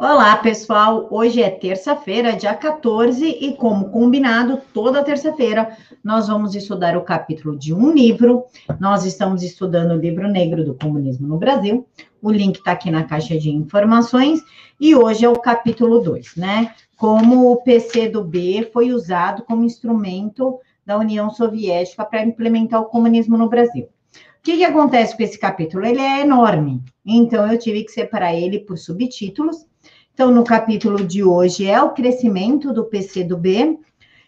Olá, 0.00 0.36
pessoal. 0.36 1.08
Hoje 1.10 1.42
é 1.42 1.50
terça-feira, 1.50 2.36
dia 2.36 2.54
14, 2.54 3.26
e 3.26 3.56
como 3.56 3.90
combinado, 3.90 4.62
toda 4.72 5.02
terça-feira 5.02 5.76
nós 6.04 6.28
vamos 6.28 6.54
estudar 6.54 6.96
o 6.96 7.02
capítulo 7.02 7.58
de 7.58 7.74
um 7.74 7.90
livro. 7.90 8.44
Nós 8.78 9.04
estamos 9.04 9.42
estudando 9.42 9.90
o 9.90 10.00
livro 10.00 10.28
negro 10.28 10.64
do 10.64 10.76
comunismo 10.76 11.26
no 11.26 11.36
Brasil. 11.36 11.84
O 12.22 12.30
link 12.30 12.58
está 12.58 12.70
aqui 12.70 12.92
na 12.92 13.02
caixa 13.02 13.36
de 13.36 13.50
informações. 13.50 14.40
E 14.80 14.94
hoje 14.94 15.24
é 15.24 15.28
o 15.28 15.40
capítulo 15.40 15.98
2, 15.98 16.36
né? 16.36 16.72
Como 16.96 17.50
o 17.50 17.56
PC 17.56 18.08
do 18.08 18.22
B 18.22 18.70
foi 18.72 18.92
usado 18.92 19.42
como 19.42 19.64
instrumento 19.64 20.60
da 20.86 20.96
União 20.96 21.28
Soviética 21.28 22.04
para 22.04 22.22
implementar 22.22 22.80
o 22.80 22.86
comunismo 22.86 23.36
no 23.36 23.48
Brasil. 23.48 23.86
O 23.86 24.42
que, 24.44 24.58
que 24.58 24.64
acontece 24.64 25.16
com 25.16 25.24
esse 25.24 25.36
capítulo? 25.36 25.84
Ele 25.84 26.00
é 26.00 26.20
enorme, 26.20 26.80
então 27.04 27.50
eu 27.50 27.58
tive 27.58 27.82
que 27.82 27.90
separar 27.90 28.32
ele 28.32 28.60
por 28.60 28.78
subtítulos 28.78 29.66
então, 30.18 30.32
no 30.32 30.42
capítulo 30.42 31.06
de 31.06 31.22
hoje 31.22 31.64
é 31.70 31.80
o 31.80 31.90
crescimento 31.90 32.72
do 32.72 32.86
PC 32.86 33.22
do 33.22 33.36
B, 33.36 33.78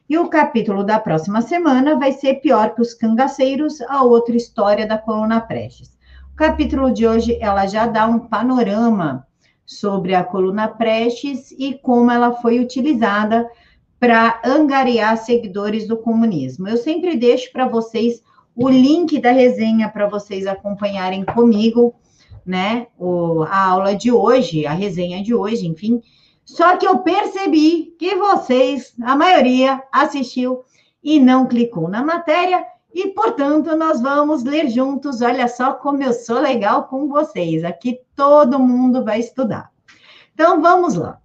e 0.09 0.17
o 0.17 0.29
capítulo 0.29 0.85
da 0.85 1.01
próxima 1.01 1.43
semana 1.43 1.99
vai 1.99 2.13
ser 2.13 2.35
pior 2.35 2.77
que 2.77 2.81
os 2.81 2.95
cangaceiros, 2.95 3.81
a 3.81 4.05
outra 4.05 4.37
história 4.37 4.87
da 4.87 4.97
coluna 4.97 5.41
Prestes. 5.41 5.99
O 6.33 6.37
capítulo 6.37 6.93
de 6.93 7.09
hoje 7.09 7.37
ela 7.41 7.67
já 7.67 7.89
dá 7.89 8.07
um 8.07 8.21
panorama 8.21 9.27
sobre 9.67 10.15
a 10.15 10.23
coluna 10.23 10.69
Prestes 10.69 11.51
e 11.59 11.75
como 11.75 12.09
ela 12.13 12.37
foi 12.37 12.61
utilizada 12.61 13.51
para 13.99 14.41
angariar 14.45 15.17
seguidores 15.17 15.89
do 15.89 15.97
comunismo. 15.97 16.69
Eu 16.69 16.77
sempre 16.77 17.17
deixo 17.17 17.51
para 17.51 17.67
vocês 17.67 18.23
o 18.55 18.69
link 18.69 19.21
da 19.21 19.33
resenha 19.33 19.89
para 19.89 20.09
vocês 20.09 20.47
acompanharem 20.47 21.25
comigo 21.25 21.97
né, 22.45 22.87
o, 22.99 23.43
a 23.43 23.67
aula 23.67 23.95
de 23.95 24.11
hoje, 24.11 24.67
a 24.67 24.73
resenha 24.73 25.23
de 25.23 25.35
hoje, 25.35 25.67
enfim. 25.67 26.01
Só 26.45 26.77
que 26.77 26.87
eu 26.87 26.99
percebi 26.99 27.95
que 27.99 28.17
vocês, 28.17 28.95
a 29.03 29.17
maioria, 29.17 29.83
assistiu 29.93 30.65
e 31.03 31.21
não 31.21 31.47
clicou 31.47 31.89
na 31.89 32.05
matéria, 32.05 32.65
e, 32.93 33.09
portanto, 33.09 33.77
nós 33.77 34.01
vamos 34.01 34.43
ler 34.43 34.69
juntos. 34.69 35.23
Olha 35.23 35.47
só 35.47 35.75
como 35.75 36.03
eu 36.03 36.13
sou 36.13 36.41
legal 36.41 36.89
com 36.89 37.09
vocês. 37.09 37.63
Aqui 37.65 38.01
todo 38.17 38.59
mundo 38.59 39.05
vai 39.05 39.21
estudar. 39.21 39.71
Então, 40.35 40.61
vamos 40.61 40.97
lá. 40.97 41.21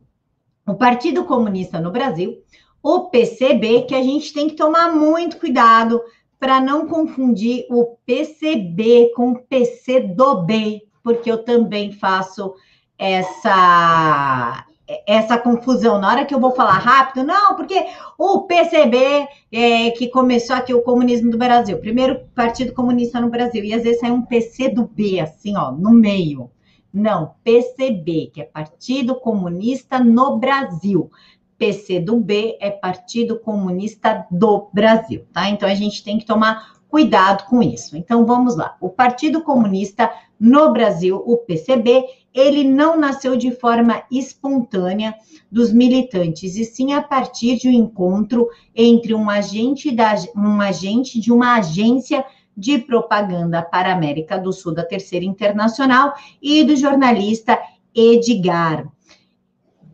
O 0.68 0.76
Partido 0.76 1.26
Comunista 1.26 1.80
no 1.80 1.92
Brasil, 1.92 2.42
o 2.82 3.10
PCB, 3.10 3.84
que 3.84 3.96
a 3.96 4.02
gente 4.02 4.34
tem 4.34 4.48
que 4.48 4.56
tomar 4.56 4.94
muito 4.94 5.38
cuidado 5.38 6.02
para 6.40 6.62
não 6.62 6.88
confundir 6.88 7.66
o 7.70 7.98
PCB 8.06 9.12
com 9.16 9.32
o 9.32 9.40
PC 9.40 10.02
do 10.02 10.44
B, 10.44 10.85
porque 11.06 11.32
eu 11.32 11.38
também 11.38 11.92
faço 11.92 12.56
essa 12.98 14.66
essa 15.08 15.38
confusão. 15.38 16.00
Na 16.00 16.12
hora 16.12 16.26
que 16.26 16.34
eu 16.34 16.40
vou 16.40 16.52
falar 16.52 16.78
rápido, 16.78 17.26
não, 17.26 17.56
porque 17.56 17.88
o 18.20 18.44
PCB, 18.44 19.28
é, 19.52 19.90
que 19.92 20.10
começou 20.10 20.56
aqui 20.56 20.74
o 20.76 20.84
comunismo 20.84 21.32
do 21.32 21.40
Brasil, 21.40 21.80
primeiro 21.80 22.22
Partido 22.36 22.72
Comunista 22.72 23.20
no 23.20 23.30
Brasil, 23.30 23.64
e 23.64 23.74
às 23.74 23.82
vezes 23.82 24.00
sai 24.00 24.12
um 24.12 24.22
PC 24.22 24.70
do 24.70 24.86
B, 24.86 25.20
assim, 25.20 25.56
ó, 25.58 25.72
no 25.72 25.92
meio. 25.92 26.52
Não, 26.94 27.34
PCB, 27.44 28.32
que 28.32 28.42
é 28.42 28.46
Partido 28.46 29.16
Comunista 29.16 30.00
no 30.00 30.38
Brasil. 30.38 31.10
PC 31.58 32.00
do 32.00 32.18
B 32.20 32.58
é 32.62 32.70
Partido 32.70 33.40
Comunista 33.40 34.26
do 34.30 34.70
Brasil, 34.72 35.26
tá? 35.34 35.50
Então 35.50 35.68
a 35.68 35.74
gente 35.74 36.04
tem 36.04 36.20
que 36.20 36.26
tomar 36.26 36.75
cuidado 36.96 37.44
com 37.50 37.62
isso. 37.62 37.98
Então 37.98 38.26
vamos 38.26 38.56
lá. 38.56 38.78
O 38.80 38.88
Partido 38.88 39.42
Comunista 39.42 40.10
no 40.40 40.72
Brasil, 40.72 41.22
o 41.26 41.36
PCB, 41.36 42.06
ele 42.34 42.64
não 42.64 42.98
nasceu 42.98 43.36
de 43.36 43.52
forma 43.52 44.04
espontânea 44.10 45.14
dos 45.52 45.74
militantes, 45.74 46.56
e 46.56 46.64
sim 46.64 46.94
a 46.94 47.02
partir 47.02 47.58
de 47.58 47.68
um 47.68 47.74
encontro 47.74 48.48
entre 48.74 49.14
um 49.14 49.30
agente, 49.30 49.92
da, 49.92 50.16
um 50.38 50.62
agente 50.62 51.20
de 51.20 51.34
uma 51.34 51.58
agência 51.58 52.24
de 52.56 52.78
propaganda 52.78 53.62
para 53.62 53.90
a 53.90 53.94
América 53.94 54.38
do 54.38 54.54
Sul 54.54 54.74
da 54.74 54.86
Terceira 54.86 55.26
Internacional 55.26 56.14
e 56.42 56.64
do 56.64 56.78
jornalista 56.78 57.60
Edgar. 57.94 58.88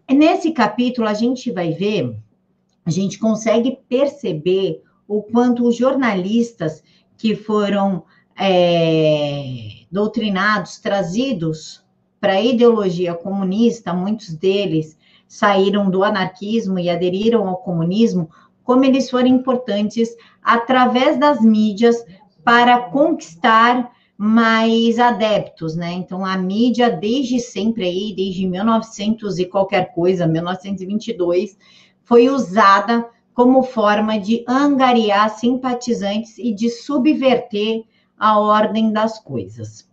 Nesse 0.08 0.52
capítulo, 0.52 1.08
a 1.08 1.16
gente 1.16 1.50
vai 1.50 1.72
ver, 1.72 2.16
a 2.86 2.92
gente 2.92 3.18
consegue 3.18 3.80
perceber 3.90 4.84
o 5.12 5.22
quanto 5.22 5.68
os 5.68 5.76
jornalistas 5.76 6.82
que 7.18 7.36
foram 7.36 8.04
é, 8.40 9.84
doutrinados, 9.92 10.80
trazidos 10.80 11.84
para 12.18 12.34
a 12.34 12.42
ideologia 12.42 13.14
comunista, 13.14 13.94
muitos 13.94 14.34
deles 14.34 14.98
saíram 15.28 15.90
do 15.90 16.02
anarquismo 16.02 16.80
e 16.80 16.90
aderiram 16.90 17.46
ao 17.46 17.58
comunismo, 17.58 18.30
como 18.64 18.86
eles 18.86 19.10
foram 19.10 19.28
importantes 19.28 20.16
através 20.42 21.20
das 21.20 21.42
mídias 21.42 22.06
para 22.42 22.80
conquistar 22.80 23.92
mais 24.18 24.98
adeptos, 24.98 25.76
né? 25.76 25.92
Então 25.92 26.26
a 26.26 26.38
mídia 26.38 26.90
desde 26.90 27.38
sempre 27.38 27.84
aí, 27.84 28.14
desde 28.16 28.48
1900 28.48 29.40
e 29.40 29.46
qualquer 29.46 29.94
coisa, 29.94 30.26
1922, 30.26 31.58
foi 32.02 32.30
usada 32.30 33.06
como 33.34 33.64
forma 33.64 34.20
de 34.20 34.44
angariar 34.48 35.30
simpatizantes 35.30 36.38
e 36.38 36.54
de 36.54 36.70
subverter 36.70 37.84
a 38.18 38.40
ordem 38.40 38.92
das 38.92 39.20
coisas. 39.20 39.90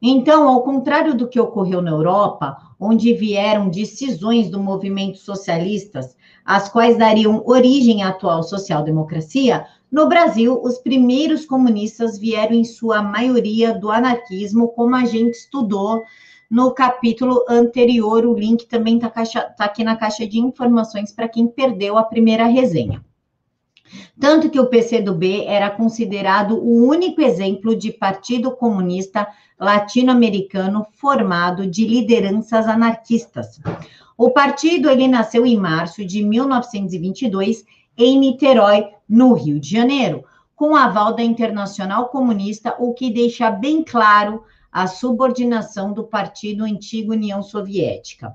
Então, 0.00 0.48
ao 0.48 0.62
contrário 0.62 1.14
do 1.14 1.28
que 1.28 1.38
ocorreu 1.38 1.80
na 1.80 1.92
Europa, 1.92 2.56
onde 2.78 3.14
vieram 3.14 3.68
decisões 3.68 4.50
do 4.50 4.58
movimento 4.58 5.18
socialistas, 5.18 6.16
as 6.44 6.68
quais 6.68 6.98
dariam 6.98 7.42
origem 7.46 8.02
à 8.02 8.08
atual 8.08 8.42
social-democracia, 8.42 9.64
no 9.92 10.08
Brasil, 10.08 10.60
os 10.60 10.78
primeiros 10.78 11.46
comunistas 11.46 12.18
vieram, 12.18 12.54
em 12.54 12.64
sua 12.64 13.00
maioria, 13.00 13.78
do 13.78 13.90
anarquismo, 13.90 14.68
como 14.68 14.96
a 14.96 15.04
gente 15.04 15.34
estudou 15.34 16.02
no 16.52 16.70
capítulo 16.72 17.46
anterior. 17.48 18.26
O 18.26 18.34
link 18.34 18.66
também 18.66 18.96
está 18.96 19.08
tá 19.08 19.64
aqui 19.64 19.82
na 19.82 19.96
caixa 19.96 20.26
de 20.26 20.38
informações 20.38 21.10
para 21.10 21.26
quem 21.26 21.48
perdeu 21.48 21.96
a 21.96 22.04
primeira 22.04 22.44
resenha. 22.44 23.02
Tanto 24.20 24.50
que 24.50 24.60
o 24.60 24.66
PCdoB 24.66 25.46
era 25.46 25.70
considerado 25.70 26.58
o 26.58 26.86
único 26.86 27.22
exemplo 27.22 27.74
de 27.74 27.90
partido 27.90 28.50
comunista 28.50 29.26
latino-americano 29.58 30.86
formado 30.92 31.66
de 31.66 31.86
lideranças 31.86 32.68
anarquistas. 32.68 33.58
O 34.16 34.30
partido 34.30 34.90
ele 34.90 35.08
nasceu 35.08 35.46
em 35.46 35.56
março 35.56 36.04
de 36.04 36.22
1922 36.22 37.64
em 37.96 38.18
Niterói, 38.18 38.88
no 39.08 39.32
Rio 39.32 39.58
de 39.58 39.70
Janeiro, 39.70 40.22
com 40.54 40.76
aval 40.76 41.14
da 41.14 41.22
Internacional 41.22 42.08
Comunista, 42.08 42.76
o 42.78 42.92
que 42.92 43.10
deixa 43.10 43.50
bem 43.50 43.82
claro 43.82 44.42
a 44.72 44.86
subordinação 44.86 45.92
do 45.92 46.04
partido 46.04 46.64
antigo 46.64 47.12
União 47.12 47.42
Soviética. 47.42 48.34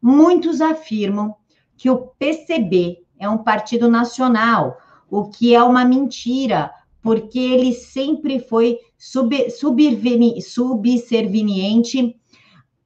Muitos 0.00 0.60
afirmam 0.60 1.34
que 1.76 1.88
o 1.88 2.08
PCB 2.18 3.02
é 3.18 3.28
um 3.28 3.38
partido 3.38 3.88
nacional, 3.88 4.76
o 5.10 5.30
que 5.30 5.54
é 5.54 5.62
uma 5.62 5.84
mentira, 5.84 6.70
porque 7.00 7.38
ele 7.38 7.72
sempre 7.72 8.38
foi 8.38 8.78
sub, 8.98 9.50
subserviente 9.50 12.14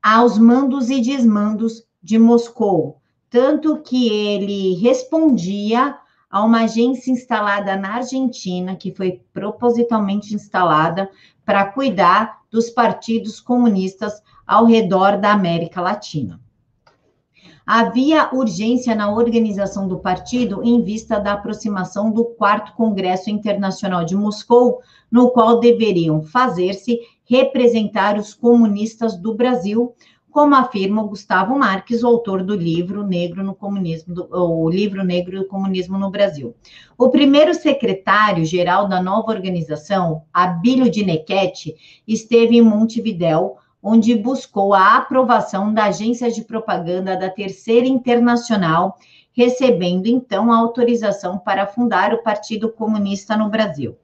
aos 0.01 0.39
mandos 0.39 0.91
e 0.91 1.01
desmandos 1.01 1.85
de 2.03 2.19
Moscou, 2.19 2.99
tanto 3.29 3.83
que 3.83 4.09
ele 4.09 4.75
respondia 4.75 5.99
a 6.33 6.43
uma 6.43 6.63
agência 6.63 7.13
instalada 7.13 7.77
na 7.77 7.97
Argentina, 7.97 8.75
que 8.75 8.91
foi 8.91 9.21
propositalmente 9.35 10.35
instalada 10.35 11.11
para 11.45 11.67
cuidar 11.67 12.41
dos 12.51 12.71
partidos 12.71 13.39
comunistas 13.39 14.23
ao 14.47 14.65
redor 14.65 15.19
da 15.19 15.31
América 15.31 15.83
Latina. 15.83 16.41
Havia 17.67 18.31
urgência 18.33 18.95
na 18.95 19.13
organização 19.13 19.87
do 19.87 19.99
partido 19.99 20.65
em 20.65 20.83
vista 20.83 21.21
da 21.21 21.35
aproximação 21.35 22.11
do 22.11 22.25
quarto 22.25 22.73
Congresso 22.73 23.31
Internacional 23.31 24.05
de 24.05 24.17
Moscou, 24.17 24.81
no 25.11 25.31
qual 25.31 25.61
deveriam 25.61 26.23
fazer-se 26.23 26.99
representar 27.25 28.19
os 28.19 28.35
comunistas 28.35 29.17
do 29.17 29.35
Brasil, 29.35 29.95
como 30.33 30.55
afirma 30.55 31.05
Gustavo 31.05 31.57
Marques, 31.59 32.03
o 32.03 32.07
autor 32.07 32.43
do 32.43 32.57
livro 32.57 33.07
Negro 33.07 33.45
no 33.45 33.55
Comunismo, 33.55 34.15
do, 34.15 34.29
o 34.33 34.69
livro 34.69 35.05
Negro 35.05 35.39
do 35.39 35.47
Comunismo 35.47 35.99
no 35.99 36.11
Brasil. 36.11 36.57
O 36.97 37.11
primeiro 37.11 37.55
secretário-geral 37.55 38.89
da 38.89 39.01
nova 39.01 39.31
organização, 39.31 40.23
Abílio 40.33 40.91
de 40.91 41.05
Nequete, 41.05 41.77
esteve 42.09 42.57
em 42.57 42.63
Montevidéu, 42.63 43.59
onde 43.83 44.17
buscou 44.17 44.73
a 44.73 44.97
aprovação 44.97 45.73
da 45.73 45.85
agência 45.85 46.31
de 46.31 46.43
propaganda 46.43 47.15
da 47.15 47.29
Terceira 47.29 47.87
Internacional, 47.87 48.97
recebendo 49.33 50.07
então 50.07 50.51
a 50.51 50.59
autorização 50.59 51.39
para 51.39 51.67
fundar 51.67 52.15
o 52.15 52.23
Partido 52.23 52.73
Comunista 52.73 53.37
no 53.37 53.51
Brasil. 53.51 53.97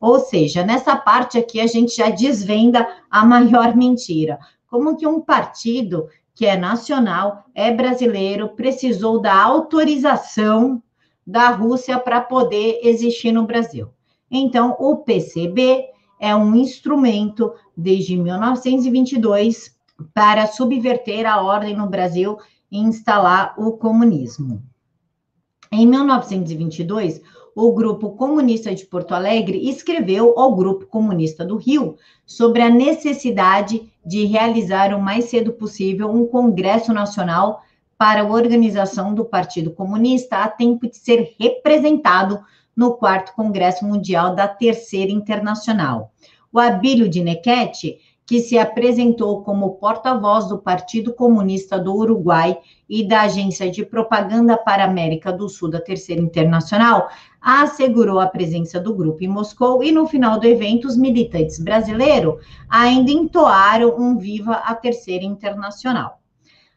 Ou 0.00 0.18
seja, 0.18 0.64
nessa 0.64 0.96
parte 0.96 1.38
aqui 1.38 1.60
a 1.60 1.66
gente 1.66 1.96
já 1.96 2.10
desvenda 2.10 2.86
a 3.10 3.24
maior 3.24 3.76
mentira 3.76 4.38
como 4.74 4.96
que 4.96 5.06
um 5.06 5.20
partido 5.20 6.08
que 6.34 6.46
é 6.46 6.56
nacional, 6.56 7.44
é 7.54 7.70
brasileiro, 7.70 8.56
precisou 8.56 9.20
da 9.20 9.40
autorização 9.40 10.82
da 11.24 11.50
Rússia 11.50 11.96
para 11.96 12.20
poder 12.20 12.80
existir 12.82 13.30
no 13.30 13.46
Brasil. 13.46 13.90
Então, 14.28 14.76
o 14.80 14.96
PCB 14.96 15.84
é 16.18 16.34
um 16.34 16.56
instrumento 16.56 17.54
desde 17.76 18.16
1922 18.16 19.78
para 20.12 20.48
subverter 20.48 21.24
a 21.24 21.40
ordem 21.40 21.76
no 21.76 21.88
Brasil 21.88 22.36
e 22.68 22.76
instalar 22.80 23.54
o 23.56 23.76
comunismo. 23.76 24.60
Em 25.70 25.86
1922, 25.86 27.22
o 27.54 27.72
Grupo 27.72 28.10
Comunista 28.10 28.74
de 28.74 28.84
Porto 28.84 29.12
Alegre 29.12 29.68
escreveu 29.68 30.38
ao 30.38 30.54
Grupo 30.56 30.86
Comunista 30.86 31.44
do 31.44 31.56
Rio 31.56 31.96
sobre 32.26 32.62
a 32.62 32.70
necessidade 32.70 33.92
de 34.04 34.24
realizar 34.24 34.92
o 34.92 35.00
mais 35.00 35.26
cedo 35.26 35.52
possível 35.52 36.10
um 36.10 36.26
Congresso 36.26 36.92
Nacional 36.92 37.62
para 37.96 38.22
a 38.22 38.28
organização 38.28 39.14
do 39.14 39.24
Partido 39.24 39.70
Comunista 39.70 40.38
a 40.38 40.48
tempo 40.48 40.88
de 40.88 40.96
ser 40.96 41.34
representado 41.38 42.40
no 42.76 42.94
quarto 42.94 43.34
Congresso 43.34 43.84
Mundial 43.84 44.34
da 44.34 44.48
Terceira 44.48 45.12
Internacional. 45.12 46.12
O 46.52 46.58
Abílio 46.58 47.08
de 47.08 47.22
Nequete 47.22 47.98
que 48.26 48.40
se 48.40 48.58
apresentou 48.58 49.42
como 49.42 49.74
porta-voz 49.74 50.48
do 50.48 50.58
Partido 50.58 51.12
Comunista 51.12 51.78
do 51.78 51.94
Uruguai 51.94 52.58
e 52.88 53.06
da 53.06 53.22
Agência 53.22 53.70
de 53.70 53.84
Propaganda 53.84 54.56
para 54.56 54.84
a 54.84 54.88
América 54.88 55.32
do 55.32 55.48
Sul 55.48 55.70
da 55.70 55.80
Terceira 55.80 56.22
Internacional, 56.22 57.08
assegurou 57.40 58.18
a 58.18 58.26
presença 58.26 58.80
do 58.80 58.94
grupo 58.94 59.22
em 59.22 59.28
Moscou 59.28 59.84
e 59.84 59.92
no 59.92 60.06
final 60.06 60.40
do 60.40 60.46
evento 60.46 60.88
os 60.88 60.96
militantes 60.96 61.58
brasileiros 61.58 62.42
ainda 62.68 63.10
entoaram 63.10 63.94
um 63.98 64.16
viva 64.16 64.54
a 64.54 64.74
Terceira 64.74 65.24
Internacional. 65.24 66.20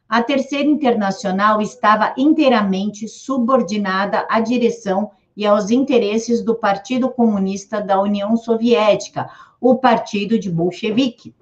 A 0.10 0.22
Terceira 0.22 0.68
Internacional 0.68 1.62
estava 1.62 2.14
inteiramente 2.18 3.08
subordinada 3.08 4.26
à 4.30 4.40
direção 4.40 5.12
e 5.36 5.46
aos 5.46 5.70
interesses 5.70 6.44
do 6.44 6.56
Partido 6.56 7.10
Comunista 7.10 7.80
da 7.80 8.02
União 8.02 8.36
Soviética, 8.36 9.30
o 9.62 9.76
Partido 9.76 10.40
de 10.40 10.50
Bolchevique, 10.50 11.34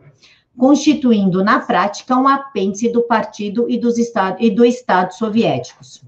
constituindo 0.57 1.43
na 1.43 1.59
prática 1.59 2.15
um 2.15 2.27
apêndice 2.27 2.89
do 2.89 3.03
partido 3.03 3.69
e, 3.69 3.77
dos 3.77 3.97
estados, 3.97 4.39
e 4.41 4.49
do 4.49 4.65
Estado 4.65 5.13
soviéticos. 5.13 6.03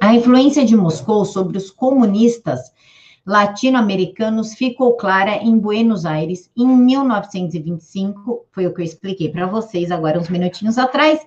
A 0.00 0.14
influência 0.14 0.64
de 0.64 0.76
Moscou 0.76 1.24
sobre 1.24 1.58
os 1.58 1.70
comunistas 1.70 2.60
latino-americanos 3.26 4.54
ficou 4.54 4.96
clara 4.96 5.36
em 5.36 5.58
Buenos 5.58 6.06
Aires 6.06 6.50
em 6.56 6.66
1925, 6.66 8.46
foi 8.52 8.66
o 8.66 8.74
que 8.74 8.80
eu 8.80 8.84
expliquei 8.84 9.28
para 9.30 9.46
vocês 9.46 9.90
agora 9.90 10.18
uns 10.18 10.28
minutinhos 10.28 10.78
atrás, 10.78 11.20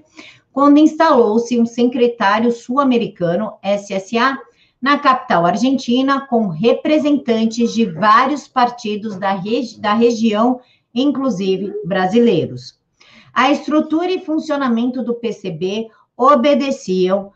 quando 0.51 0.79
instalou-se 0.79 1.59
um 1.59 1.65
secretário 1.65 2.51
sul-americano, 2.51 3.53
SSA, 3.63 4.37
na 4.81 4.97
capital 4.97 5.45
argentina, 5.45 6.21
com 6.21 6.47
representantes 6.47 7.73
de 7.73 7.85
vários 7.85 8.47
partidos 8.47 9.17
da, 9.17 9.33
regi 9.33 9.79
da 9.79 9.93
região, 9.93 10.61
inclusive 10.93 11.73
brasileiros. 11.85 12.79
A 13.33 13.51
estrutura 13.51 14.11
e 14.11 14.25
funcionamento 14.25 15.03
do 15.03 15.13
PCB 15.13 15.87
obedeciam 16.17 17.31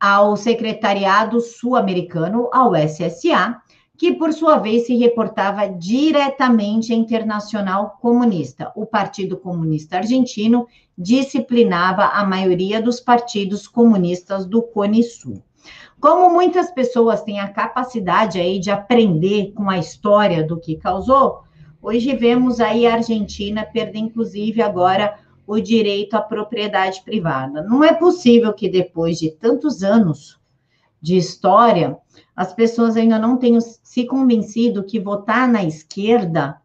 ao 0.00 0.36
Secretariado 0.36 1.40
Sul-Americano, 1.40 2.48
ao 2.52 2.74
SSA, 2.74 3.60
que 3.96 4.14
por 4.14 4.32
sua 4.32 4.56
vez 4.56 4.86
se 4.86 4.96
reportava 4.96 5.68
diretamente 5.68 6.92
à 6.92 6.96
Internacional 6.96 7.98
Comunista. 8.00 8.72
O 8.74 8.84
Partido 8.84 9.36
Comunista 9.36 9.98
Argentino 9.98 10.66
disciplinava 10.98 12.06
a 12.06 12.24
maioria 12.24 12.82
dos 12.82 12.98
partidos 12.98 13.68
comunistas 13.68 14.44
do 14.44 14.60
Cone 14.60 15.04
Sul. 15.04 15.42
Como 16.00 16.34
muitas 16.34 16.72
pessoas 16.72 17.22
têm 17.22 17.38
a 17.38 17.52
capacidade 17.52 18.40
aí 18.40 18.58
de 18.58 18.72
aprender 18.72 19.52
com 19.52 19.70
a 19.70 19.78
história 19.78 20.42
do 20.42 20.58
que 20.58 20.74
causou, 20.74 21.44
hoje 21.82 22.14
vemos 22.14 22.60
aí 22.60 22.86
a 22.86 22.94
Argentina 22.94 23.66
perder, 23.66 23.98
inclusive, 23.98 24.62
agora 24.62 25.18
o 25.46 25.60
direito 25.60 26.14
à 26.14 26.22
propriedade 26.22 27.02
privada. 27.02 27.62
Não 27.62 27.82
é 27.82 27.92
possível 27.92 28.52
que 28.52 28.68
depois 28.68 29.18
de 29.18 29.32
tantos 29.32 29.82
anos 29.82 30.40
de 31.00 31.16
história, 31.16 31.98
as 32.34 32.54
pessoas 32.54 32.96
ainda 32.96 33.18
não 33.18 33.36
tenham 33.36 33.60
se 33.60 34.06
convencido 34.06 34.84
que 34.84 35.00
votar 35.00 35.48
na 35.48 35.64
esquerda 35.64 36.62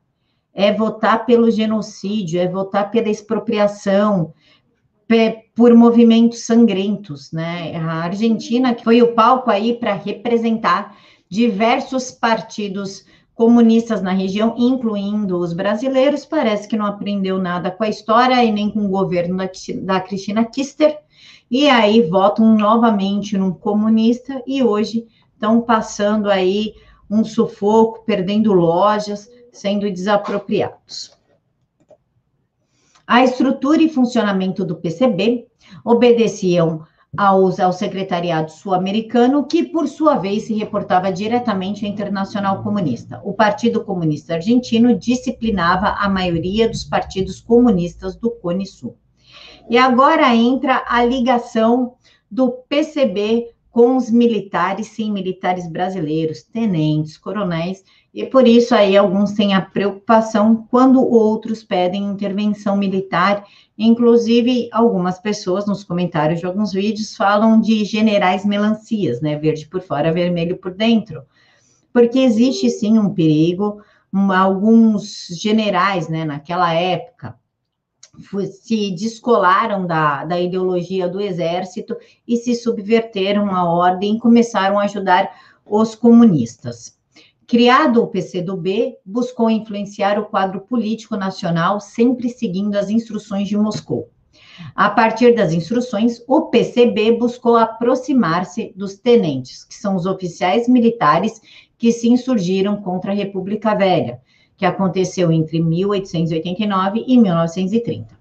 é 0.53 0.71
votar 0.71 1.25
pelo 1.25 1.51
genocídio, 1.51 2.39
é 2.39 2.47
votar 2.47 2.89
pela 2.89 3.09
expropriação, 3.09 4.33
por 5.55 5.73
movimentos 5.73 6.39
sangrentos, 6.39 7.31
né? 7.31 7.75
A 7.77 8.03
Argentina 8.03 8.73
que 8.73 8.83
foi 8.83 9.01
o 9.01 9.13
palco 9.13 9.49
aí 9.49 9.73
para 9.79 9.93
representar 9.93 10.97
diversos 11.29 12.11
partidos 12.11 13.05
comunistas 13.38 14.01
na 14.01 14.12
região, 14.12 14.56
incluindo 14.57 15.38
os 15.38 15.54
brasileiros, 15.54 16.25
parece 16.25 16.68
que 16.68 16.75
não 16.75 16.88
aprendeu 16.88 17.38
nada 17.38 17.69
com 17.69 17.84
a 17.84 17.88
história 17.88 18.44
e 18.44 18.51
nem 18.51 18.72
com 18.72 18.84
o 18.84 18.89
governo 18.89 19.38
da, 19.84 20.01
Cristina 20.01 20.44
Kister, 20.44 20.98
e 21.50 21.69
aí 21.69 22.01
votam 22.01 22.57
novamente 22.57 23.38
num 23.38 23.51
comunista 23.51 24.42
e 24.48 24.63
hoje 24.63 25.06
estão 25.36 25.62
passando 25.62 26.31
aí 26.31 26.74
um 27.10 27.24
sufoco, 27.24 28.04
perdendo 28.04 28.51
lojas, 28.54 29.30
sendo 29.51 29.89
desapropriados. 29.92 31.16
A 33.06 33.24
estrutura 33.24 33.84
e 33.84 33.88
funcionamento 33.88 34.66
do 34.66 34.75
PCB 34.75 35.48
obedeciam 35.86 36.88
aos, 37.15 37.59
ao 37.59 37.71
Secretariado 37.71 38.51
Sul-Americano, 38.51 39.45
que, 39.45 39.63
por 39.63 39.88
sua 39.88 40.15
vez, 40.15 40.44
se 40.44 40.54
reportava 40.54 41.12
diretamente 41.12 41.86
à 41.86 41.88
Internacional 41.88 42.63
Comunista. 42.63 43.21
O 43.24 43.33
Partido 43.33 43.83
Comunista 43.83 44.33
Argentino 44.36 44.98
disciplinava 44.98 45.95
a 46.00 46.09
maioria 46.09 46.69
dos 46.69 46.83
partidos 46.83 47.39
comunistas 47.39 48.15
do 48.15 48.30
Cone 48.31 48.65
Sul. 48.65 48.95
E 49.69 49.77
agora 49.77 50.33
entra 50.36 50.83
a 50.88 51.04
ligação 51.04 51.95
do 52.30 52.51
PCB 52.69 53.53
com 53.77 53.95
os 53.95 54.09
militares, 54.09 54.88
sim, 54.88 55.12
militares 55.12 55.69
brasileiros, 55.69 56.41
tenentes, 56.41 57.15
coronéis, 57.15 57.83
e 58.12 58.25
por 58.25 58.47
isso 58.47 58.74
aí 58.74 58.97
alguns 58.97 59.33
têm 59.33 59.53
a 59.53 59.62
preocupação 59.62 60.65
quando 60.71 61.00
outros 61.00 61.63
pedem 61.63 62.06
intervenção 62.06 62.75
militar. 62.75 63.45
Inclusive, 63.77 64.68
algumas 64.71 65.19
pessoas 65.19 65.68
nos 65.68 65.83
comentários 65.83 66.39
de 66.39 66.47
alguns 66.47 66.74
vídeos 66.74 67.15
falam 67.15 67.62
de 67.62 67.86
generais 67.86 68.43
melancias, 68.43 69.22
né? 69.22 69.36
Verde 69.38 69.67
por 69.67 69.81
fora, 69.81 70.12
vermelho 70.12 70.57
por 70.57 70.74
dentro. 70.74 71.22
Porque 71.93 72.17
existe 72.17 72.72
sim 72.72 72.98
um 72.98 73.13
perigo, 73.13 73.79
um, 74.12 74.31
alguns 74.31 75.27
generais, 75.39 76.10
né, 76.10 76.25
naquela 76.25 76.74
época, 76.74 77.38
se 78.50 78.91
descolaram 78.91 79.86
da, 79.86 80.25
da 80.25 80.39
ideologia 80.39 81.07
do 81.07 81.21
exército 81.21 81.95
e 82.27 82.38
se 82.38 82.55
subverteram 82.55 83.53
a 83.53 83.69
ordem 83.69 84.15
e 84.15 84.19
começaram 84.19 84.79
a 84.79 84.83
ajudar 84.83 85.29
os 85.65 85.95
comunistas. 85.95 86.97
Criado 87.45 88.03
o 88.03 88.07
PCdoB, 88.07 88.97
buscou 89.05 89.50
influenciar 89.50 90.19
o 90.19 90.25
quadro 90.25 90.62
político 90.62 91.15
nacional, 91.15 91.79
sempre 91.79 92.29
seguindo 92.29 92.75
as 92.75 92.89
instruções 92.89 93.47
de 93.47 93.57
Moscou. 93.57 94.09
A 94.75 94.89
partir 94.89 95.33
das 95.33 95.53
instruções, 95.53 96.21
o 96.27 96.47
PCB 96.47 97.13
buscou 97.13 97.55
aproximar-se 97.55 98.74
dos 98.75 98.95
tenentes, 98.95 99.63
que 99.63 99.75
são 99.75 99.95
os 99.95 100.05
oficiais 100.05 100.67
militares 100.67 101.41
que 101.77 101.91
se 101.91 102.09
insurgiram 102.09 102.81
contra 102.81 103.12
a 103.12 103.15
República 103.15 103.75
Velha, 103.75 104.19
que 104.57 104.65
aconteceu 104.65 105.31
entre 105.31 105.61
1889 105.61 107.05
e 107.07 107.17
1930. 107.17 108.17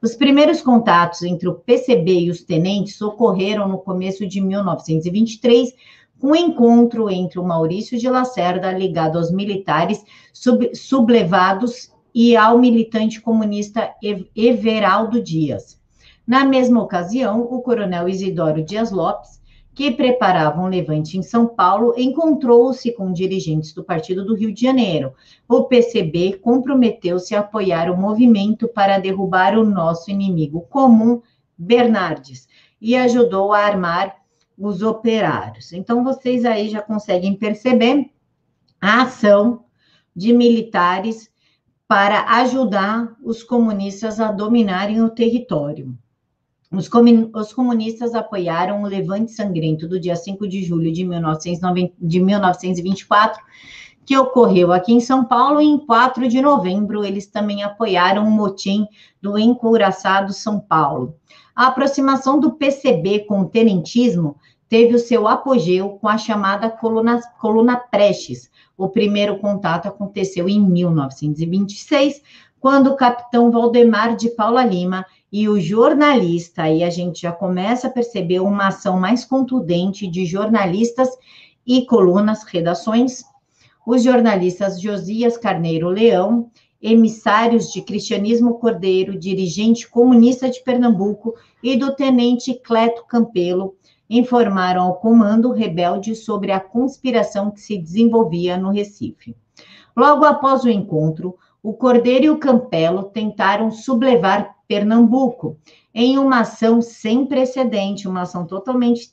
Os 0.00 0.14
primeiros 0.14 0.60
contatos 0.60 1.22
entre 1.22 1.48
o 1.48 1.54
PCB 1.54 2.20
e 2.20 2.30
os 2.30 2.42
tenentes 2.42 3.00
ocorreram 3.00 3.66
no 3.66 3.78
começo 3.78 4.26
de 4.26 4.40
1923, 4.40 5.74
um 6.22 6.34
encontro 6.34 7.10
entre 7.10 7.40
o 7.40 7.44
Maurício 7.44 7.98
de 7.98 8.08
Lacerda, 8.08 8.70
ligado 8.70 9.18
aos 9.18 9.32
militares 9.32 10.04
sub, 10.32 10.74
sublevados, 10.74 11.90
e 12.14 12.36
ao 12.36 12.58
militante 12.58 13.20
comunista 13.20 13.94
Everaldo 14.34 15.22
Dias. 15.22 15.78
Na 16.26 16.44
mesma 16.44 16.82
ocasião, 16.82 17.42
o 17.42 17.62
coronel 17.62 18.08
Isidoro 18.08 18.62
Dias 18.62 18.90
Lopes, 18.90 19.40
que 19.78 19.92
preparava 19.92 20.60
um 20.60 20.66
levante 20.66 21.16
em 21.16 21.22
São 21.22 21.46
Paulo, 21.46 21.94
encontrou-se 21.96 22.90
com 22.90 23.12
dirigentes 23.12 23.72
do 23.72 23.84
Partido 23.84 24.24
do 24.24 24.34
Rio 24.34 24.52
de 24.52 24.62
Janeiro. 24.62 25.14
O 25.48 25.66
PCB 25.66 26.40
comprometeu-se 26.42 27.32
a 27.32 27.38
apoiar 27.38 27.88
o 27.88 27.96
movimento 27.96 28.66
para 28.66 28.98
derrubar 28.98 29.56
o 29.56 29.64
nosso 29.64 30.10
inimigo 30.10 30.62
comum, 30.62 31.22
Bernardes, 31.56 32.48
e 32.80 32.96
ajudou 32.96 33.52
a 33.52 33.60
armar 33.60 34.16
os 34.58 34.82
operários. 34.82 35.72
Então, 35.72 36.02
vocês 36.02 36.44
aí 36.44 36.68
já 36.68 36.82
conseguem 36.82 37.36
perceber 37.36 38.10
a 38.80 39.02
ação 39.02 39.62
de 40.12 40.32
militares 40.32 41.30
para 41.86 42.24
ajudar 42.40 43.14
os 43.22 43.44
comunistas 43.44 44.18
a 44.18 44.32
dominarem 44.32 45.00
o 45.02 45.08
território. 45.08 45.96
Os, 46.70 47.52
comunistas 47.52 48.14
apoiaram 48.14 48.82
o 48.82 48.86
levante 48.86 49.32
sangrento 49.32 49.88
do 49.88 49.98
dia 49.98 50.14
5 50.14 50.46
de 50.46 50.62
julho 50.62 50.92
de, 50.92 51.04
1990, 51.04 51.94
de 51.98 52.20
1924, 52.20 53.42
que 54.04 54.16
ocorreu 54.16 54.72
aqui 54.72 54.92
em 54.92 55.00
São 55.00 55.24
Paulo, 55.24 55.60
e 55.60 55.66
em 55.66 55.78
4 55.78 56.28
de 56.28 56.40
novembro 56.40 57.04
eles 57.04 57.26
também 57.26 57.62
apoiaram 57.62 58.26
o 58.26 58.30
motim 58.30 58.86
do 59.20 59.38
encouraçado 59.38 60.32
São 60.32 60.60
Paulo. 60.60 61.14
A 61.54 61.66
aproximação 61.66 62.38
do 62.38 62.52
PCB 62.52 63.20
com 63.20 63.40
o 63.40 63.48
tenentismo 63.48 64.36
teve 64.68 64.94
o 64.94 64.98
seu 64.98 65.26
apogeu 65.26 65.98
com 66.00 66.08
a 66.08 66.18
chamada 66.18 66.70
coluna, 66.70 67.20
coluna 67.40 67.76
Prestes. 67.76 68.50
O 68.76 68.88
primeiro 68.88 69.38
contato 69.38 69.88
aconteceu 69.88 70.48
em 70.48 70.60
1926, 70.60 72.22
quando 72.60 72.88
o 72.88 72.96
capitão 72.96 73.50
Valdemar 73.50 74.16
de 74.16 74.28
Paula 74.30 74.64
Lima 74.64 75.04
e 75.32 75.48
o 75.48 75.60
jornalista, 75.60 76.62
aí 76.62 76.82
a 76.82 76.90
gente 76.90 77.22
já 77.22 77.32
começa 77.32 77.86
a 77.86 77.90
perceber 77.90 78.40
uma 78.40 78.68
ação 78.68 78.98
mais 78.98 79.24
contundente 79.24 80.06
de 80.06 80.24
jornalistas 80.24 81.10
e 81.66 81.84
colunas, 81.84 82.44
redações, 82.44 83.24
os 83.86 84.02
jornalistas 84.02 84.80
Josias 84.80 85.36
Carneiro 85.36 85.88
Leão, 85.88 86.50
emissários 86.80 87.72
de 87.72 87.82
Cristianismo 87.82 88.58
Cordeiro, 88.58 89.18
dirigente 89.18 89.88
comunista 89.88 90.48
de 90.48 90.62
Pernambuco, 90.62 91.34
e 91.62 91.76
do 91.76 91.94
tenente 91.94 92.54
Cleto 92.54 93.04
Campelo, 93.06 93.74
informaram 94.08 94.82
ao 94.84 94.96
comando 94.96 95.52
rebelde 95.52 96.14
sobre 96.14 96.52
a 96.52 96.60
conspiração 96.60 97.50
que 97.50 97.60
se 97.60 97.76
desenvolvia 97.76 98.56
no 98.56 98.70
Recife. 98.70 99.36
Logo 99.96 100.24
após 100.24 100.64
o 100.64 100.70
encontro, 100.70 101.36
o 101.62 101.74
Cordeiro 101.74 102.24
e 102.24 102.30
o 102.30 102.38
Campelo 102.38 103.04
tentaram 103.04 103.70
sublevar 103.70 104.54
Pernambuco 104.68 105.56
em 105.94 106.18
uma 106.18 106.40
ação 106.40 106.80
sem 106.80 107.26
precedente, 107.26 108.06
uma 108.06 108.22
ação 108.22 108.46
totalmente 108.46 109.10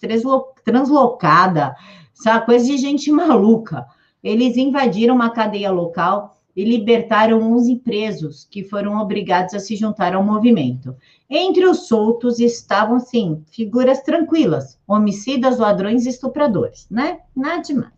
translocada, 0.63 1.73
sabe? 2.13 2.45
coisa 2.45 2.65
de 2.65 2.77
gente 2.77 3.09
maluca. 3.11 3.87
Eles 4.21 4.57
invadiram 4.57 5.15
uma 5.15 5.29
cadeia 5.29 5.71
local 5.71 6.35
e 6.55 6.63
libertaram 6.63 7.53
11 7.53 7.77
presos 7.77 8.47
que 8.49 8.63
foram 8.63 8.99
obrigados 8.99 9.53
a 9.53 9.59
se 9.59 9.75
juntar 9.75 10.13
ao 10.13 10.23
movimento. 10.23 10.95
Entre 11.29 11.65
os 11.65 11.87
soltos 11.87 12.39
estavam, 12.39 12.99
sim, 12.99 13.43
figuras 13.51 14.01
tranquilas, 14.01 14.79
homicidas, 14.87 15.57
ladrões 15.57 16.05
e 16.05 16.09
estupradores, 16.09 16.87
né? 16.89 17.19
Nada 17.35 17.61
demais. 17.61 17.93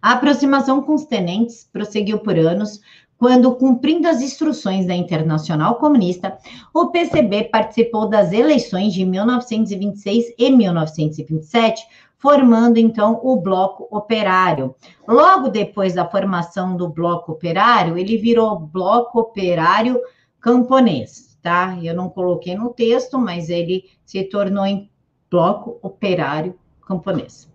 A 0.00 0.12
aproximação 0.12 0.82
com 0.82 0.94
os 0.94 1.06
tenentes 1.06 1.68
prosseguiu 1.72 2.18
por 2.18 2.38
anos, 2.38 2.80
quando, 3.18 3.54
cumprindo 3.54 4.08
as 4.08 4.20
instruções 4.20 4.86
da 4.86 4.94
Internacional 4.94 5.76
Comunista, 5.76 6.36
o 6.72 6.88
PCB 6.88 7.44
participou 7.44 8.08
das 8.08 8.32
eleições 8.32 8.92
de 8.92 9.04
1926 9.04 10.34
e 10.36 10.50
1927, 10.50 11.86
formando 12.18 12.78
então 12.78 13.20
o 13.22 13.36
Bloco 13.36 13.86
Operário. 13.90 14.74
Logo 15.06 15.48
depois 15.48 15.94
da 15.94 16.08
formação 16.08 16.76
do 16.76 16.88
Bloco 16.88 17.32
Operário, 17.32 17.96
ele 17.96 18.16
virou 18.16 18.58
Bloco 18.58 19.20
Operário 19.20 20.00
Camponês, 20.40 21.38
tá? 21.42 21.78
Eu 21.82 21.94
não 21.94 22.08
coloquei 22.08 22.54
no 22.56 22.70
texto, 22.70 23.18
mas 23.18 23.48
ele 23.48 23.84
se 24.04 24.24
tornou 24.24 24.66
em 24.66 24.90
Bloco 25.30 25.78
Operário 25.82 26.58
Camponês. 26.86 27.50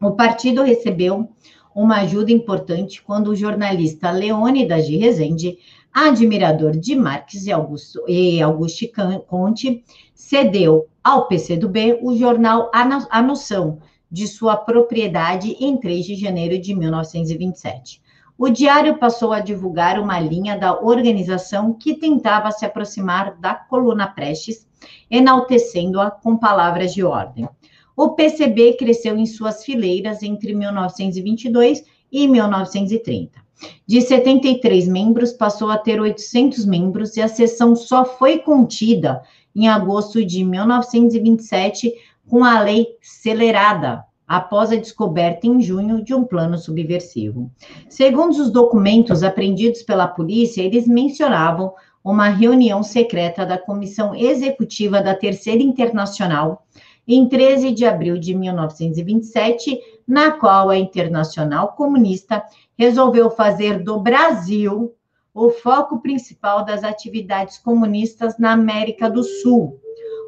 O 0.00 0.12
partido 0.12 0.62
recebeu 0.62 1.28
uma 1.74 2.00
ajuda 2.00 2.32
importante 2.32 3.02
quando 3.02 3.28
o 3.28 3.36
jornalista 3.36 4.10
Leônidas 4.10 4.86
de 4.86 4.96
Rezende, 4.96 5.58
admirador 5.92 6.72
de 6.72 6.94
Marx 6.94 7.46
e 7.46 7.52
Augusto, 7.52 8.02
e 8.08 8.40
Auguste 8.40 8.90
Conte, 9.26 9.84
cedeu 10.14 10.86
ao 11.02 11.26
PCdoB 11.26 11.98
o 12.02 12.16
jornal 12.16 12.70
A 12.72 13.22
Noção, 13.22 13.78
de 14.10 14.26
sua 14.26 14.56
propriedade 14.56 15.56
em 15.58 15.78
3 15.78 16.04
de 16.04 16.14
janeiro 16.16 16.58
de 16.60 16.74
1927. 16.74 18.02
O 18.36 18.50
diário 18.50 18.98
passou 18.98 19.32
a 19.32 19.40
divulgar 19.40 19.98
uma 19.98 20.20
linha 20.20 20.58
da 20.58 20.78
organização 20.78 21.72
que 21.72 21.94
tentava 21.94 22.50
se 22.50 22.66
aproximar 22.66 23.38
da 23.38 23.54
coluna 23.54 24.06
Prestes, 24.06 24.66
enaltecendo-a 25.10 26.10
com 26.10 26.36
palavras 26.36 26.92
de 26.92 27.02
ordem. 27.02 27.48
O 27.96 28.10
PCB 28.10 28.76
cresceu 28.78 29.16
em 29.16 29.26
suas 29.26 29.64
fileiras 29.64 30.22
entre 30.22 30.54
1922 30.54 31.84
e 32.10 32.26
1930. 32.26 33.40
De 33.86 34.00
73 34.00 34.88
membros, 34.88 35.32
passou 35.32 35.70
a 35.70 35.78
ter 35.78 36.00
800 36.00 36.64
membros 36.64 37.16
e 37.16 37.22
a 37.22 37.28
sessão 37.28 37.76
só 37.76 38.04
foi 38.04 38.38
contida 38.38 39.22
em 39.54 39.68
agosto 39.68 40.24
de 40.24 40.42
1927 40.42 41.92
com 42.28 42.44
a 42.44 42.60
lei 42.60 42.86
acelerada, 43.02 44.04
após 44.26 44.72
a 44.72 44.76
descoberta 44.76 45.46
em 45.46 45.60
junho 45.60 46.02
de 46.02 46.14
um 46.14 46.24
plano 46.24 46.56
subversivo. 46.56 47.50
Segundo 47.88 48.32
os 48.32 48.50
documentos 48.50 49.22
apreendidos 49.22 49.82
pela 49.82 50.08
polícia, 50.08 50.62
eles 50.62 50.86
mencionavam 50.86 51.74
uma 52.02 52.28
reunião 52.28 52.82
secreta 52.82 53.44
da 53.46 53.58
Comissão 53.58 54.14
Executiva 54.14 55.00
da 55.00 55.14
Terceira 55.14 55.62
Internacional 55.62 56.66
em 57.06 57.28
13 57.28 57.72
de 57.72 57.84
abril 57.84 58.16
de 58.18 58.34
1927, 58.34 59.80
na 60.06 60.32
qual 60.32 60.70
a 60.70 60.76
Internacional 60.76 61.72
Comunista 61.72 62.42
resolveu 62.78 63.30
fazer 63.30 63.82
do 63.82 63.98
Brasil 64.00 64.94
o 65.34 65.50
foco 65.50 66.00
principal 66.00 66.64
das 66.64 66.84
atividades 66.84 67.58
comunistas 67.58 68.38
na 68.38 68.52
América 68.52 69.08
do 69.08 69.22
Sul, 69.22 69.80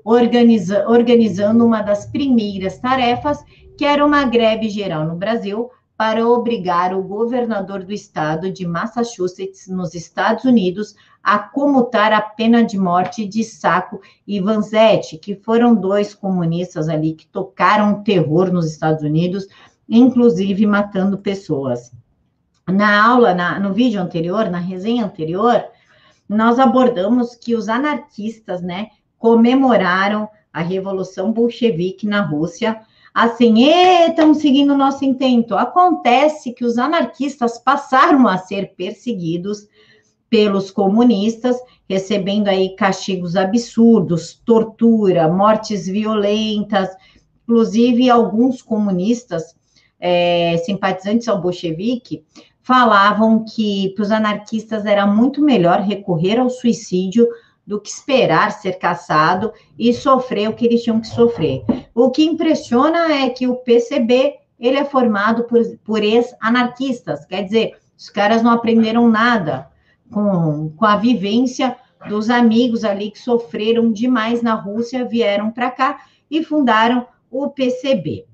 organiza, 0.04 0.88
organizando 0.88 1.64
uma 1.64 1.82
das 1.82 2.06
primeiras 2.06 2.78
tarefas, 2.78 3.44
que 3.76 3.84
era 3.84 4.04
uma 4.04 4.24
greve 4.24 4.68
geral 4.68 5.04
no 5.04 5.16
Brasil, 5.16 5.70
para 5.96 6.26
obrigar 6.26 6.94
o 6.94 7.02
governador 7.02 7.84
do 7.84 7.92
estado 7.92 8.50
de 8.50 8.66
Massachusetts, 8.66 9.68
nos 9.68 9.94
Estados 9.94 10.44
Unidos, 10.44 10.94
a 11.24 11.38
comutar 11.38 12.12
a 12.12 12.20
pena 12.20 12.62
de 12.62 12.78
morte 12.78 13.26
de 13.26 13.42
Sacco 13.42 13.98
e 14.26 14.38
Vanzetti, 14.40 15.16
que 15.16 15.34
foram 15.34 15.74
dois 15.74 16.14
comunistas 16.14 16.86
ali 16.86 17.14
que 17.14 17.26
tocaram 17.26 18.02
terror 18.02 18.52
nos 18.52 18.70
Estados 18.70 19.02
Unidos, 19.02 19.46
inclusive 19.88 20.66
matando 20.66 21.16
pessoas. 21.16 21.90
Na 22.68 23.02
aula, 23.02 23.32
na, 23.32 23.58
no 23.58 23.72
vídeo 23.72 24.02
anterior, 24.02 24.50
na 24.50 24.58
resenha 24.58 25.06
anterior, 25.06 25.64
nós 26.28 26.58
abordamos 26.58 27.34
que 27.34 27.54
os 27.54 27.70
anarquistas, 27.70 28.60
né, 28.60 28.88
comemoraram 29.18 30.28
a 30.52 30.60
Revolução 30.60 31.32
Bolchevique 31.32 32.06
na 32.06 32.20
Rússia, 32.20 32.82
assim, 33.14 33.64
estão 33.64 34.34
seguindo 34.34 34.74
o 34.74 34.78
nosso 34.78 35.06
intento. 35.06 35.56
Acontece 35.56 36.52
que 36.52 36.66
os 36.66 36.76
anarquistas 36.76 37.58
passaram 37.58 38.28
a 38.28 38.36
ser 38.36 38.74
perseguidos 38.76 39.66
pelos 40.34 40.68
comunistas, 40.68 41.56
recebendo 41.88 42.48
aí 42.48 42.74
castigos 42.74 43.36
absurdos, 43.36 44.34
tortura, 44.44 45.28
mortes 45.28 45.86
violentas, 45.86 46.88
inclusive 47.44 48.10
alguns 48.10 48.60
comunistas 48.60 49.54
é, 50.00 50.56
simpatizantes 50.64 51.28
ao 51.28 51.40
bolchevique 51.40 52.24
falavam 52.62 53.44
que 53.44 53.90
para 53.94 54.02
os 54.02 54.10
anarquistas 54.10 54.84
era 54.84 55.06
muito 55.06 55.40
melhor 55.40 55.82
recorrer 55.82 56.40
ao 56.40 56.50
suicídio 56.50 57.28
do 57.64 57.80
que 57.80 57.90
esperar 57.90 58.50
ser 58.50 58.72
caçado 58.72 59.52
e 59.78 59.94
sofrer 59.94 60.48
o 60.48 60.52
que 60.52 60.66
eles 60.66 60.82
tinham 60.82 61.00
que 61.00 61.06
sofrer. 61.06 61.62
O 61.94 62.10
que 62.10 62.24
impressiona 62.24 63.22
é 63.22 63.28
que 63.28 63.46
o 63.46 63.54
PCB 63.54 64.34
ele 64.58 64.78
é 64.78 64.84
formado 64.84 65.44
por, 65.44 65.60
por 65.84 66.02
ex-anarquistas, 66.02 67.24
quer 67.24 67.44
dizer, 67.44 67.76
os 67.96 68.10
caras 68.10 68.42
não 68.42 68.50
aprenderam 68.50 69.08
nada 69.08 69.72
com, 70.10 70.70
com 70.76 70.84
a 70.84 70.96
vivência 70.96 71.76
dos 72.08 72.30
amigos 72.30 72.84
ali 72.84 73.10
que 73.10 73.18
sofreram 73.18 73.92
demais 73.92 74.42
na 74.42 74.54
Rússia, 74.54 75.04
vieram 75.04 75.50
para 75.50 75.70
cá 75.70 76.00
e 76.30 76.42
fundaram 76.42 77.06
o 77.30 77.48
PCB. 77.50 78.26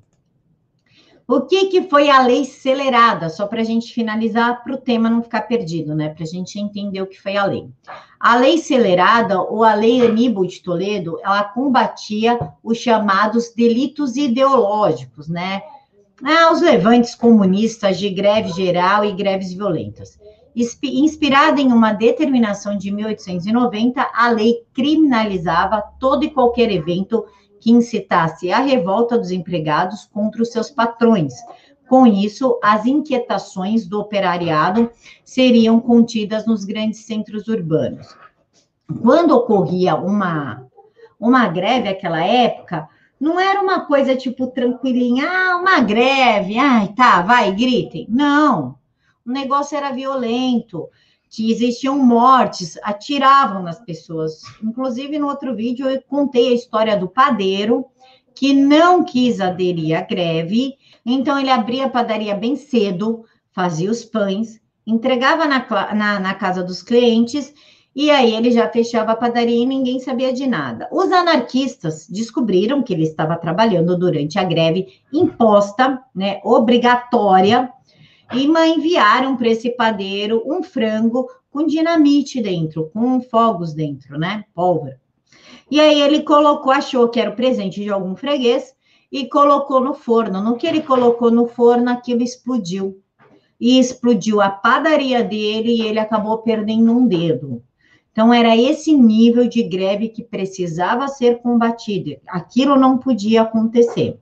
O 1.33 1.43
que, 1.43 1.67
que 1.67 1.83
foi 1.83 2.11
a 2.11 2.27
lei 2.27 2.43
acelerada? 2.43 3.29
Só 3.29 3.47
para 3.47 3.61
a 3.61 3.65
gente 3.65 3.95
finalizar, 3.95 4.65
para 4.65 4.75
o 4.75 4.79
tema 4.79 5.09
não 5.09 5.23
ficar 5.23 5.43
perdido, 5.43 5.95
né? 5.95 6.09
Para 6.09 6.25
a 6.25 6.27
gente 6.27 6.59
entender 6.59 7.01
o 7.01 7.07
que 7.07 7.23
foi 7.23 7.37
a 7.37 7.45
lei. 7.45 7.69
A 8.19 8.35
lei 8.35 8.57
acelerada, 8.57 9.41
ou 9.41 9.63
a 9.63 9.73
lei 9.73 10.05
Aníbal 10.05 10.45
de 10.45 10.61
Toledo, 10.61 11.21
ela 11.23 11.45
combatia 11.45 12.37
os 12.65 12.79
chamados 12.79 13.55
delitos 13.55 14.17
ideológicos, 14.17 15.29
né? 15.29 15.63
Ah, 16.21 16.51
os 16.53 16.61
levantes 16.61 17.15
comunistas 17.15 17.97
de 17.97 18.11
greve 18.11 18.51
geral 18.51 19.05
e 19.05 19.13
greves 19.13 19.53
violentas. 19.53 20.19
Inspirada 20.83 21.61
em 21.61 21.73
uma 21.73 21.93
determinação 21.93 22.77
de 22.77 22.91
1890, 22.91 24.11
a 24.13 24.31
lei 24.31 24.63
criminalizava 24.73 25.83
todo 25.99 26.25
e 26.25 26.31
qualquer 26.31 26.71
evento 26.71 27.25
que 27.61 27.71
incitasse 27.71 28.51
a 28.51 28.59
revolta 28.59 29.19
dos 29.19 29.31
empregados 29.31 30.07
contra 30.07 30.43
os 30.43 30.51
seus 30.51 30.71
patrões. 30.71 31.35
Com 31.89 32.07
isso, 32.07 32.59
as 32.63 32.87
inquietações 32.87 33.87
do 33.87 34.01
operariado 34.01 34.91
seriam 35.25 35.81
contidas 35.81 36.47
nos 36.47 36.65
grandes 36.65 37.01
centros 37.01 37.49
urbanos. 37.49 38.17
Quando 39.03 39.33
ocorria 39.33 39.97
uma, 39.97 40.67
uma 41.19 41.49
greve 41.49 41.89
naquela 41.89 42.25
época 42.25 42.89
não 43.21 43.39
era 43.39 43.61
uma 43.61 43.81
coisa 43.81 44.17
tipo 44.17 44.47
tranquilinha, 44.47 45.27
ah, 45.29 45.57
uma 45.59 45.81
greve, 45.81 46.59
ai, 46.59 46.89
tá, 46.97 47.21
vai, 47.21 47.53
gritem. 47.53 48.07
Não, 48.09 48.77
o 49.31 49.33
negócio 49.33 49.77
era 49.77 49.93
violento, 49.93 50.89
que 51.31 51.53
existiam 51.53 51.97
mortes, 51.97 52.77
atiravam 52.83 53.63
nas 53.63 53.79
pessoas. 53.79 54.43
Inclusive, 54.63 55.19
no 55.19 55.29
outro 55.29 55.55
vídeo, 55.55 55.89
eu 55.89 56.03
contei 56.03 56.49
a 56.49 56.55
história 56.55 56.97
do 56.97 57.09
padeiro, 57.09 57.87
que 58.35 58.53
não 58.53 59.05
quis 59.05 59.41
aderir 59.41 59.97
à 59.97 60.01
greve, 60.01 60.75
então 61.07 61.39
ele 61.39 61.51
abria 61.51 61.87
a 61.87 61.91
padaria 61.91 62.35
bem 62.35 62.57
cedo, 62.57 63.25
fazia 63.53 63.91
os 63.91 64.05
pães, 64.05 64.61
entregava 64.85 65.47
na, 65.47 65.65
na, 65.95 66.19
na 66.19 66.35
casa 66.35 66.63
dos 66.65 66.83
clientes 66.83 67.55
e 67.95 68.11
aí 68.11 68.35
ele 68.35 68.51
já 68.51 68.69
fechava 68.69 69.13
a 69.13 69.17
padaria 69.17 69.63
e 69.63 69.67
ninguém 69.67 69.99
sabia 69.99 70.33
de 70.33 70.47
nada. 70.47 70.89
Os 70.93 71.11
anarquistas 71.13 72.09
descobriram 72.09 72.83
que 72.83 72.93
ele 72.93 73.03
estava 73.03 73.37
trabalhando 73.37 73.99
durante 73.99 74.39
a 74.39 74.45
greve 74.45 74.87
imposta, 75.13 76.01
né, 76.15 76.41
obrigatória, 76.45 77.71
e 78.33 78.47
enviaram 78.47 79.37
para 79.37 79.49
esse 79.49 79.71
padeiro 79.71 80.43
um 80.47 80.63
frango 80.63 81.29
com 81.51 81.67
dinamite 81.67 82.41
dentro, 82.41 82.91
com 82.93 83.21
fogos 83.21 83.75
dentro, 83.75 84.19
né, 84.19 84.45
pólvora. 84.55 85.01
E 85.71 85.81
aí 85.81 86.01
ele 86.01 86.23
colocou, 86.23 86.73
achou 86.73 87.09
que 87.09 87.21
era 87.21 87.31
o 87.31 87.37
presente 87.37 87.83
de 87.83 87.91
algum 87.91 88.17
freguês 88.17 88.75
e 89.11 89.27
colocou 89.27 89.81
no 89.81 89.95
forno. 89.95 90.43
No 90.43 90.57
que 90.57 90.67
ele 90.67 90.83
colocou 90.83 91.31
no 91.31 91.47
forno, 91.47 91.91
aquilo 91.91 92.23
explodiu. 92.23 93.01
E 93.61 93.79
explodiu 93.79 94.41
a 94.41 94.49
padaria 94.49 95.23
dele 95.23 95.77
e 95.77 95.83
ele 95.83 95.99
acabou 95.99 96.39
perdendo 96.39 96.93
um 96.93 97.07
dedo. 97.07 97.63
Então, 98.11 98.33
era 98.33 98.57
esse 98.57 98.93
nível 98.93 99.49
de 99.49 99.63
greve 99.63 100.09
que 100.09 100.25
precisava 100.25 101.07
ser 101.09 101.41
combatido. 101.41 102.17
Aquilo 102.27 102.77
não 102.77 102.99
podia 102.99 103.43
acontecer. 103.43 104.19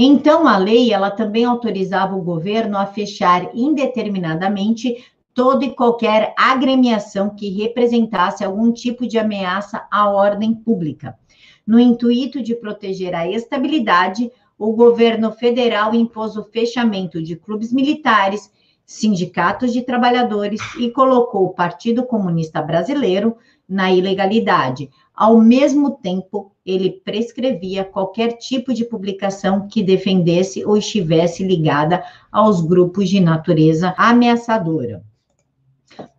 Então, 0.00 0.46
a 0.46 0.56
lei, 0.56 0.92
ela 0.92 1.10
também 1.10 1.44
autorizava 1.44 2.14
o 2.14 2.22
governo 2.22 2.78
a 2.78 2.86
fechar 2.86 3.50
indeterminadamente 3.52 5.04
toda 5.34 5.64
e 5.64 5.74
qualquer 5.74 6.32
agremiação 6.38 7.30
que 7.30 7.50
representasse 7.50 8.44
algum 8.44 8.70
tipo 8.70 9.08
de 9.08 9.18
ameaça 9.18 9.88
à 9.90 10.08
ordem 10.08 10.54
pública. 10.54 11.18
No 11.66 11.80
intuito 11.80 12.40
de 12.40 12.54
proteger 12.54 13.12
a 13.12 13.28
estabilidade, 13.28 14.30
o 14.56 14.72
governo 14.72 15.32
federal 15.32 15.92
impôs 15.92 16.36
o 16.36 16.44
fechamento 16.44 17.20
de 17.20 17.34
clubes 17.34 17.72
militares, 17.72 18.52
sindicatos 18.86 19.72
de 19.72 19.82
trabalhadores 19.82 20.60
e 20.78 20.90
colocou 20.90 21.46
o 21.46 21.54
Partido 21.54 22.04
Comunista 22.04 22.62
Brasileiro 22.62 23.36
na 23.68 23.92
ilegalidade. 23.92 24.88
Ao 25.12 25.40
mesmo 25.40 25.90
tempo, 25.90 26.52
ele 26.68 27.00
prescrevia 27.02 27.82
qualquer 27.82 28.36
tipo 28.36 28.74
de 28.74 28.84
publicação 28.84 29.66
que 29.66 29.82
defendesse 29.82 30.62
ou 30.66 30.76
estivesse 30.76 31.42
ligada 31.42 32.04
aos 32.30 32.60
grupos 32.60 33.08
de 33.08 33.20
natureza 33.20 33.94
ameaçadora. 33.96 35.02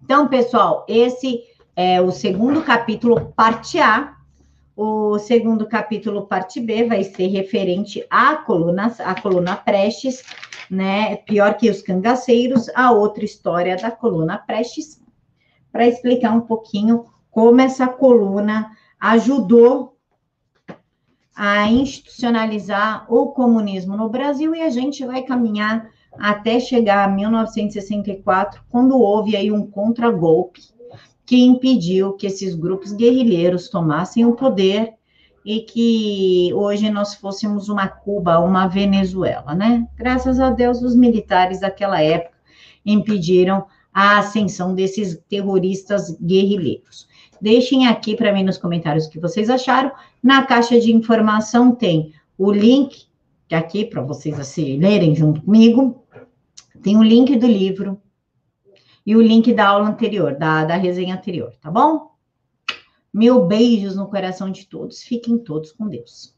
Então, 0.03 0.27
pessoal, 0.27 0.85
esse 0.89 1.43
é 1.75 2.01
o 2.01 2.11
segundo 2.11 2.63
capítulo, 2.63 3.31
parte 3.35 3.77
A. 3.77 4.15
O 4.75 5.19
segundo 5.19 5.67
capítulo, 5.67 6.25
parte 6.25 6.59
B, 6.59 6.85
vai 6.85 7.03
ser 7.03 7.27
referente 7.27 8.03
à 8.09 8.37
coluna, 8.37 8.95
à 8.99 9.21
coluna 9.21 9.55
Prestes, 9.55 10.23
né? 10.71 11.17
Pior 11.17 11.55
que 11.57 11.69
os 11.69 11.81
cangaceiros, 11.81 12.69
a 12.73 12.91
outra 12.91 13.23
história 13.23 13.75
da 13.75 13.91
coluna 13.91 14.37
Prestes, 14.37 14.99
para 15.71 15.87
explicar 15.87 16.31
um 16.31 16.41
pouquinho 16.41 17.05
como 17.29 17.61
essa 17.61 17.87
coluna 17.87 18.71
ajudou 18.99 19.98
a 21.35 21.69
institucionalizar 21.69 23.05
o 23.11 23.27
comunismo 23.27 23.95
no 23.95 24.09
Brasil 24.09 24.53
e 24.53 24.61
a 24.61 24.69
gente 24.69 25.05
vai 25.05 25.23
caminhar 25.23 25.89
até 26.17 26.59
chegar 26.59 27.05
a 27.05 27.07
1964, 27.07 28.61
quando 28.69 28.99
houve 28.99 29.35
aí 29.35 29.51
um 29.51 29.65
contragolpe 29.65 30.61
que 31.25 31.43
impediu 31.43 32.13
que 32.13 32.27
esses 32.27 32.55
grupos 32.55 32.91
guerrilheiros 32.91 33.69
tomassem 33.69 34.25
o 34.25 34.35
poder 34.35 34.93
e 35.45 35.61
que 35.61 36.51
hoje 36.53 36.89
nós 36.89 37.13
fôssemos 37.15 37.69
uma 37.69 37.87
Cuba, 37.87 38.39
uma 38.39 38.67
Venezuela, 38.67 39.53
né? 39.55 39.87
Graças 39.95 40.39
a 40.39 40.49
Deus, 40.49 40.81
os 40.81 40.95
militares 40.95 41.59
daquela 41.59 42.01
época 42.01 42.37
impediram 42.85 43.65
a 43.93 44.19
ascensão 44.19 44.73
desses 44.73 45.19
terroristas 45.29 46.17
guerrilheiros. 46.19 47.07
Deixem 47.41 47.87
aqui 47.87 48.15
para 48.15 48.33
mim 48.33 48.43
nos 48.43 48.57
comentários 48.57 49.05
o 49.05 49.09
que 49.09 49.19
vocês 49.19 49.49
acharam. 49.49 49.91
Na 50.21 50.45
caixa 50.45 50.79
de 50.79 50.93
informação 50.93 51.73
tem 51.73 52.13
o 52.37 52.51
link, 52.51 53.07
é 53.49 53.55
aqui 53.55 53.85
para 53.85 54.01
vocês 54.01 54.39
assim, 54.39 54.77
lerem 54.77 55.15
junto 55.15 55.41
comigo, 55.41 56.03
tem 56.81 56.97
o 56.97 57.03
link 57.03 57.35
do 57.35 57.47
livro 57.47 57.99
e 59.05 59.15
o 59.15 59.21
link 59.21 59.53
da 59.53 59.67
aula 59.67 59.89
anterior, 59.89 60.35
da, 60.35 60.63
da 60.65 60.75
resenha 60.75 61.15
anterior, 61.15 61.53
tá 61.61 61.71
bom? 61.71 62.11
Mil 63.13 63.45
beijos 63.45 63.95
no 63.95 64.07
coração 64.07 64.51
de 64.51 64.67
todos. 64.67 65.01
Fiquem 65.01 65.37
todos 65.37 65.71
com 65.71 65.87
Deus. 65.87 66.27